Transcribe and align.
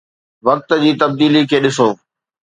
وقت 0.47 0.69
جي 0.83 0.91
تبديلي 1.01 1.41
کي 1.51 1.57
ڏسو. 1.63 1.89